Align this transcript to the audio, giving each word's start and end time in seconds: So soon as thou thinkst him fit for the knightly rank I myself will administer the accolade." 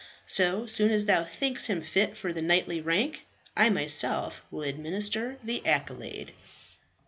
So 0.25 0.65
soon 0.65 0.89
as 0.89 1.05
thou 1.05 1.23
thinkst 1.25 1.67
him 1.67 1.83
fit 1.83 2.17
for 2.17 2.33
the 2.33 2.41
knightly 2.41 2.81
rank 2.81 3.27
I 3.55 3.69
myself 3.69 4.43
will 4.49 4.63
administer 4.63 5.37
the 5.43 5.63
accolade." 5.63 6.31